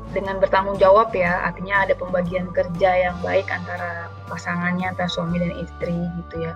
dengan 0.10 0.42
bertanggung 0.42 0.82
jawab 0.82 1.14
ya, 1.14 1.46
artinya 1.46 1.86
ada 1.86 1.94
pembagian 1.94 2.50
kerja 2.50 3.10
yang 3.10 3.18
baik 3.22 3.46
antara 3.54 4.10
pasangannya 4.26 4.90
antara 4.90 5.06
suami 5.06 5.38
dan 5.38 5.54
istri 5.54 5.94
gitu 5.94 6.50
ya. 6.50 6.54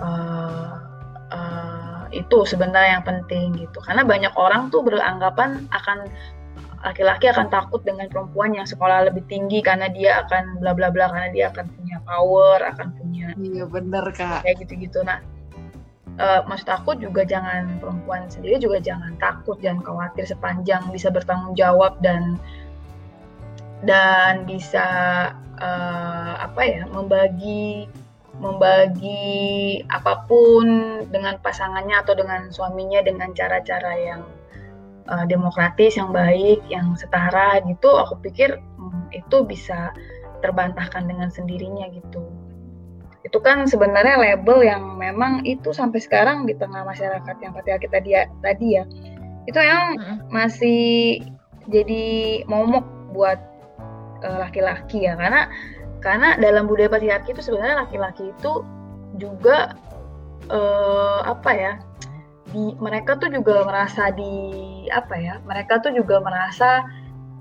Uh, 0.00 0.80
uh, 1.36 2.02
itu 2.16 2.48
sebenarnya 2.48 3.00
yang 3.00 3.04
penting 3.04 3.52
gitu, 3.60 3.76
karena 3.84 4.08
banyak 4.08 4.32
orang 4.40 4.72
tuh 4.72 4.80
beranggapan 4.80 5.68
akan 5.68 6.08
laki-laki 6.82 7.30
akan 7.30 7.46
takut 7.52 7.84
dengan 7.84 8.08
perempuan 8.10 8.56
yang 8.56 8.66
sekolah 8.66 9.06
lebih 9.06 9.22
tinggi 9.30 9.62
karena 9.62 9.86
dia 9.92 10.24
akan 10.26 10.58
bla 10.58 10.74
bla 10.74 10.90
bla 10.90 11.12
karena 11.12 11.28
dia 11.30 11.52
akan 11.54 11.68
punya 11.78 11.91
power, 12.04 12.58
akan 12.62 12.88
punya 12.98 13.34
Iya 13.38 13.64
bener 13.66 14.04
kak. 14.12 14.44
kayak 14.44 14.66
gitu-gitu. 14.66 15.02
Nah, 15.02 15.22
uh, 16.20 16.40
maksud 16.44 16.68
aku 16.68 16.98
juga 16.98 17.24
jangan 17.24 17.80
perempuan 17.80 18.28
sendiri 18.28 18.60
juga 18.60 18.82
jangan 18.82 19.16
takut, 19.16 19.56
jangan 19.62 19.80
khawatir 19.84 20.24
sepanjang 20.28 20.82
bisa 20.92 21.08
bertanggung 21.08 21.56
jawab 21.56 21.96
dan 22.04 22.36
dan 23.82 24.46
bisa 24.46 24.86
uh, 25.58 26.34
apa 26.38 26.62
ya 26.62 26.82
membagi 26.90 27.90
membagi 28.38 29.82
apa 29.92 30.24
pun 30.26 30.66
dengan 31.12 31.38
pasangannya 31.38 32.00
atau 32.00 32.16
dengan 32.16 32.48
suaminya 32.50 33.04
dengan 33.04 33.30
cara-cara 33.36 33.92
yang 33.98 34.22
uh, 35.06 35.24
demokratis, 35.28 35.98
yang 35.98 36.10
baik, 36.10 36.62
yang 36.66 36.94
setara 36.98 37.62
gitu, 37.66 37.90
aku 37.92 38.18
pikir 38.22 38.58
hmm, 38.58 39.12
itu 39.14 39.46
bisa 39.46 39.94
terbantahkan 40.42 41.06
dengan 41.06 41.30
sendirinya 41.30 41.86
gitu. 41.94 42.26
Itu 43.22 43.38
kan 43.38 43.64
sebenarnya 43.70 44.18
label 44.18 44.66
yang 44.66 44.98
memang 44.98 45.46
itu 45.46 45.70
sampai 45.70 46.02
sekarang 46.02 46.44
di 46.44 46.58
tengah 46.58 46.82
masyarakat 46.82 47.36
yang 47.38 47.54
patriarki 47.54 47.86
tadi 47.86 48.10
ya, 48.18 48.26
tadi 48.42 48.66
ya, 48.76 48.84
itu 49.46 49.58
yang 49.62 49.96
masih 50.28 51.22
jadi 51.70 52.42
momok 52.50 52.82
buat 53.14 53.38
uh, 54.26 54.42
laki-laki 54.42 55.06
ya, 55.06 55.14
karena 55.14 55.46
karena 56.02 56.34
dalam 56.42 56.66
budaya 56.66 56.90
patriarki 56.90 57.30
itu 57.30 57.46
sebenarnya 57.46 57.86
laki-laki 57.86 58.34
itu 58.34 58.66
juga 59.22 59.78
uh, 60.50 61.22
apa 61.22 61.50
ya 61.54 61.72
di 62.52 62.74
mereka 62.82 63.16
tuh 63.16 63.30
juga 63.32 63.64
merasa 63.64 64.12
di 64.12 64.34
apa 64.92 65.14
ya 65.16 65.38
mereka 65.46 65.80
tuh 65.80 65.94
juga 65.94 66.20
merasa 66.20 66.84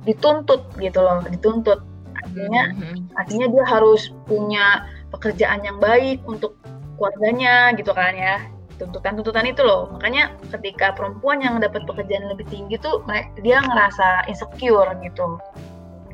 dituntut 0.07 0.71
gitu 0.79 1.03
loh 1.03 1.19
dituntut 1.25 1.83
artinya 2.31 2.63
mm-hmm. 2.71 2.95
artinya 3.19 3.47
dia 3.51 3.63
harus 3.67 4.01
punya 4.25 4.87
pekerjaan 5.11 5.61
yang 5.67 5.77
baik 5.83 6.23
untuk 6.23 6.55
keluarganya 6.95 7.75
gitu 7.75 7.91
kan 7.91 8.15
ya 8.15 8.39
tuntutan-tuntutan 8.79 9.45
itu 9.45 9.61
loh 9.61 9.91
makanya 9.93 10.33
ketika 10.49 10.95
perempuan 10.95 11.43
yang 11.43 11.59
dapat 11.61 11.85
pekerjaan 11.85 12.31
lebih 12.31 12.47
tinggi 12.49 12.79
tuh 12.81 13.03
dia 13.43 13.61
ngerasa 13.61 14.25
insecure 14.31 14.89
gitu 15.03 15.37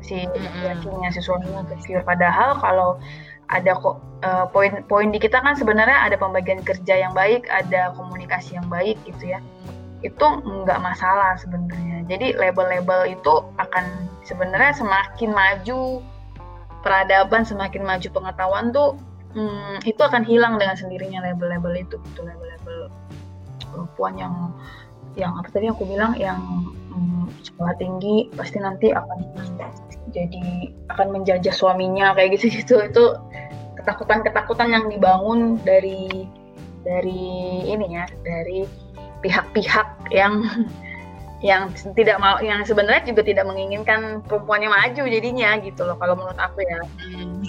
si 0.02 0.26
mm-hmm. 0.26 1.08
si 1.14 1.20
suaminya 1.22 1.64
insecure 1.64 2.04
padahal 2.04 2.58
kalau 2.60 3.00
ada 3.48 3.72
kok 3.80 3.96
uh, 4.24 4.44
poin-poin 4.52 5.08
di 5.08 5.16
kita 5.16 5.40
kan 5.40 5.56
sebenarnya 5.56 6.04
ada 6.04 6.16
pembagian 6.20 6.60
kerja 6.60 7.08
yang 7.08 7.16
baik, 7.16 7.48
ada 7.48 7.96
komunikasi 7.96 8.60
yang 8.60 8.68
baik 8.68 9.00
gitu 9.08 9.32
ya. 9.36 9.40
Itu 10.00 10.24
nggak 10.42 10.80
masalah 10.80 11.38
sebenarnya. 11.38 12.06
Jadi 12.06 12.38
label-label 12.38 13.18
itu 13.18 13.34
akan 13.58 13.84
sebenarnya 14.24 14.76
semakin 14.76 15.30
maju 15.34 16.00
peradaban, 16.80 17.42
semakin 17.42 17.82
maju 17.82 18.08
pengetahuan 18.14 18.70
tuh 18.70 18.96
hmm, 19.34 19.84
itu 19.84 20.00
akan 20.00 20.24
hilang 20.24 20.56
dengan 20.56 20.76
sendirinya 20.78 21.20
label-label 21.24 21.84
itu 21.84 21.96
gitu 22.12 22.20
label-label 22.24 22.88
perempuan 23.68 24.14
yang 24.16 24.34
yang 25.18 25.34
apa 25.34 25.50
tadi 25.50 25.66
aku 25.68 25.82
bilang 25.84 26.14
yang 26.16 26.38
hmm, 26.94 27.26
sekolah 27.42 27.74
tinggi 27.76 28.30
pasti 28.38 28.62
nanti 28.62 28.94
akan 28.94 29.18
jadi 30.14 30.72
akan 30.94 31.20
menjajah 31.20 31.52
suaminya 31.52 32.14
kayak 32.16 32.38
gitu-gitu 32.38 32.80
itu 32.88 33.04
ketakutan-ketakutan 33.80 34.68
yang 34.72 34.84
dibangun 34.88 35.60
dari 35.66 36.28
dari 36.86 37.66
ini 37.66 37.86
ya 37.98 38.06
dari 38.22 38.64
pihak-pihak 39.18 39.97
yang 40.10 40.46
yang 41.38 41.70
tidak 41.94 42.18
mau 42.18 42.42
yang 42.42 42.66
sebenarnya 42.66 43.14
juga 43.14 43.22
tidak 43.22 43.46
menginginkan 43.46 44.26
perempuannya 44.26 44.74
maju 44.74 45.02
jadinya 45.06 45.54
gitu 45.62 45.86
loh 45.86 45.94
kalau 45.96 46.18
menurut 46.18 46.38
aku 46.38 46.66
ya. 46.66 46.80
Hmm. 46.98 47.42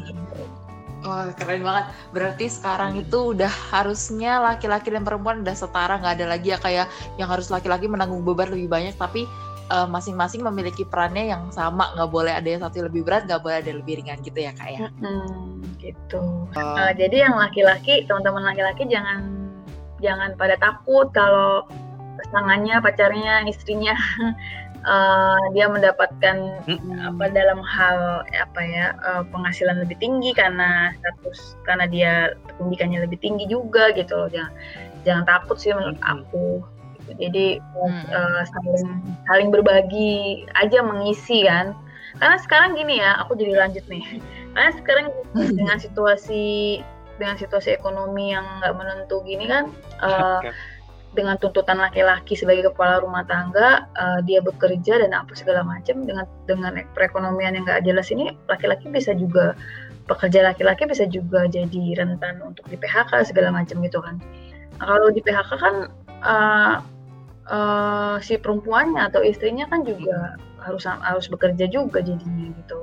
Wah 0.99 1.31
keren 1.31 1.63
banget. 1.63 1.85
Berarti 2.11 2.45
sekarang 2.51 2.99
itu 2.99 3.33
udah 3.33 3.49
harusnya 3.71 4.43
laki-laki 4.43 4.91
dan 4.91 5.07
perempuan 5.07 5.47
udah 5.47 5.55
setara, 5.55 5.95
nggak 5.95 6.19
ada 6.19 6.25
lagi 6.27 6.51
ya 6.51 6.59
kayak 6.59 6.91
yang 7.15 7.31
harus 7.31 7.47
laki-laki 7.47 7.87
menanggung 7.87 8.21
beban 8.27 8.51
lebih 8.51 8.67
banyak, 8.67 8.93
tapi 8.99 9.23
uh, 9.71 9.87
masing-masing 9.87 10.41
memiliki 10.43 10.83
perannya 10.83 11.29
yang 11.29 11.47
sama 11.53 11.93
nggak 11.95 12.09
boleh 12.09 12.33
ada 12.33 12.45
yang 12.49 12.61
satu 12.61 12.85
lebih 12.85 13.05
berat 13.05 13.29
nggak 13.29 13.41
boleh 13.41 13.55
ada 13.61 13.67
yang 13.69 13.79
lebih 13.85 13.93
ringan 14.03 14.19
gitu 14.25 14.39
ya 14.41 14.51
kak 14.53 14.69
ya 14.75 14.79
hmm, 14.89 15.61
gitu 15.79 16.21
uh. 16.57 16.59
Uh, 16.59 16.91
jadi 16.97 17.29
yang 17.29 17.35
laki-laki 17.37 18.03
teman-teman 18.09 18.43
laki-laki 18.43 18.83
jangan 18.89 19.21
jangan 20.01 20.33
pada 20.35 20.57
takut 20.57 21.07
kalau 21.13 21.63
pasangannya 22.19 22.75
pacarnya 22.83 23.47
istrinya. 23.47 23.95
Uh, 24.83 25.39
dia 25.55 25.67
mendapatkan 25.67 26.37
mm-hmm. 26.67 27.11
apa 27.15 27.25
dalam 27.31 27.59
hal 27.63 28.23
apa 28.31 28.61
ya 28.63 28.85
uh, 29.03 29.23
penghasilan 29.27 29.83
lebih 29.83 29.99
tinggi 29.99 30.31
karena 30.31 30.95
status 30.99 31.59
karena 31.67 31.85
dia 31.87 32.13
pendidikannya 32.59 33.03
lebih 33.07 33.19
tinggi 33.19 33.47
juga 33.47 33.91
gitu 33.95 34.15
loh. 34.15 34.29
Jangan 34.31 34.53
jangan 35.07 35.23
takut 35.27 35.57
sih 35.59 35.71
menurut 35.71 35.99
aku. 36.03 36.63
Jadi 37.17 37.57
hmm. 37.57 38.05
uh, 38.13 38.41
saling 38.45 39.01
saling 39.25 39.49
berbagi 39.49 40.45
aja 40.59 40.85
mengisi 40.85 41.47
kan. 41.47 41.73
Karena 42.21 42.37
sekarang 42.41 42.77
gini 42.77 43.01
ya 43.01 43.17
aku 43.25 43.33
jadi 43.33 43.65
lanjut 43.65 43.85
nih. 43.89 44.21
Karena 44.53 44.71
sekarang 44.77 45.05
dengan 45.57 45.77
situasi 45.81 46.79
dengan 47.19 47.35
situasi 47.35 47.75
ekonomi 47.75 48.31
yang 48.31 48.47
nggak 48.63 48.75
menentu 48.79 49.19
gini 49.27 49.43
kan 49.43 49.67
uh, 49.99 50.39
dengan 51.09 51.41
tuntutan 51.41 51.81
laki-laki 51.81 52.37
sebagai 52.37 52.69
kepala 52.69 53.01
rumah 53.01 53.25
tangga 53.25 53.89
uh, 53.97 54.21
dia 54.21 54.45
bekerja 54.45 55.01
dan 55.01 55.11
apa 55.11 55.33
segala 55.33 55.65
macam 55.65 56.05
dengan 56.05 56.29
dengan 56.45 56.77
perekonomian 56.93 57.57
yang 57.57 57.65
nggak 57.65 57.81
jelas 57.81 58.13
ini 58.13 58.29
laki-laki 58.45 58.93
bisa 58.93 59.17
juga 59.17 59.57
pekerja 60.05 60.45
laki-laki 60.45 60.85
bisa 60.85 61.09
juga 61.09 61.49
jadi 61.49 61.97
rentan 61.97 62.41
untuk 62.45 62.65
di 62.69 62.77
PHK 62.77 63.25
segala 63.25 63.49
macam 63.49 63.81
gitu 63.81 63.99
kan 64.01 64.21
nah, 64.77 64.85
kalau 64.85 65.09
di 65.09 65.21
PHK 65.25 65.51
kan 65.57 65.75
uh, 66.21 66.75
uh, 67.49 68.15
si 68.21 68.37
perempuannya 68.37 69.09
atau 69.09 69.25
istrinya 69.25 69.65
kan 69.67 69.81
juga 69.83 70.37
harus 70.63 70.85
harus 70.85 71.25
bekerja 71.27 71.65
juga 71.67 71.99
jadinya 72.03 72.53
gitu. 72.53 72.79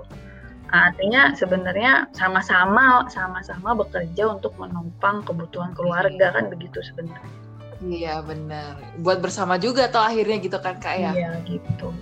Nah, 0.67 0.91
artinya 0.91 1.31
sebenarnya 1.39 2.11
sama-sama 2.11 3.07
sama-sama 3.07 3.79
bekerja 3.79 4.35
untuk 4.35 4.59
menopang 4.59 5.23
kebutuhan 5.23 5.73
keluarga 5.79 6.35
kan 6.35 6.51
begitu 6.51 6.83
sebenarnya. 6.83 7.46
Iya 7.85 8.25
benar. 8.25 8.81
Buat 9.01 9.21
bersama 9.21 9.61
juga 9.61 9.89
atau 9.91 10.01
akhirnya 10.01 10.37
gitu 10.41 10.59
kan 10.61 10.81
kak 10.81 10.97
ya? 10.97 11.13
Iya 11.13 11.31
gitu. 11.45 11.93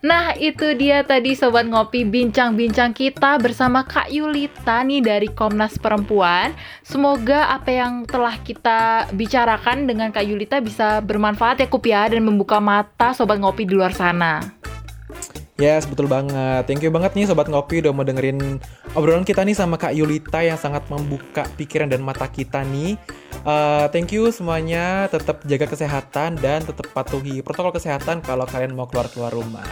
Nah 0.00 0.32
itu 0.32 0.64
dia 0.80 1.04
tadi 1.04 1.36
Sobat 1.36 1.68
Ngopi 1.68 2.08
bincang-bincang 2.08 2.96
kita 2.96 3.36
bersama 3.36 3.84
Kak 3.84 4.08
Yulita 4.08 4.80
nih 4.80 5.04
dari 5.04 5.28
Komnas 5.28 5.76
Perempuan 5.76 6.56
Semoga 6.80 7.52
apa 7.52 7.68
yang 7.68 8.08
telah 8.08 8.40
kita 8.40 9.12
bicarakan 9.12 9.84
dengan 9.84 10.08
Kak 10.08 10.24
Yulita 10.24 10.64
bisa 10.64 11.04
bermanfaat 11.04 11.60
ya 11.60 11.68
Kupia 11.68 12.08
Dan 12.08 12.24
membuka 12.24 12.64
mata 12.64 13.12
Sobat 13.12 13.44
Ngopi 13.44 13.68
di 13.68 13.76
luar 13.76 13.92
sana 13.92 14.40
Yes, 15.60 15.84
betul 15.84 16.08
banget. 16.08 16.64
Thank 16.64 16.80
you 16.80 16.88
banget 16.88 17.12
nih 17.12 17.28
Sobat 17.28 17.52
Ngopi 17.52 17.84
udah 17.84 17.92
mau 17.92 18.00
dengerin 18.00 18.56
obrolan 18.96 19.28
kita 19.28 19.44
nih 19.44 19.52
sama 19.52 19.76
Kak 19.76 19.92
Yulita 19.92 20.40
yang 20.40 20.56
sangat 20.56 20.88
membuka 20.88 21.44
pikiran 21.60 21.92
dan 21.92 22.00
mata 22.00 22.24
kita 22.32 22.64
nih. 22.64 22.96
Uh, 23.40 23.88
thank 23.88 24.12
you 24.12 24.28
semuanya, 24.28 25.08
tetap 25.08 25.40
jaga 25.48 25.64
kesehatan 25.64 26.36
dan 26.44 26.60
tetap 26.60 26.92
patuhi 26.92 27.40
protokol 27.40 27.72
kesehatan 27.72 28.20
kalau 28.20 28.44
kalian 28.44 28.76
mau 28.76 28.84
keluar-keluar 28.84 29.32
rumah. 29.32 29.64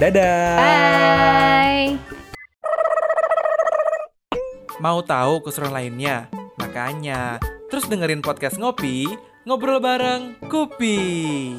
Dadah! 0.00 0.56
Bye! 0.56 2.00
Mau 4.80 5.04
tahu 5.04 5.44
keseruan 5.44 5.76
lainnya? 5.76 6.32
Makanya, 6.56 7.36
terus 7.68 7.84
dengerin 7.92 8.24
podcast 8.24 8.56
Ngopi, 8.56 9.04
Ngobrol 9.44 9.84
Bareng 9.84 10.40
Kupi. 10.48 11.52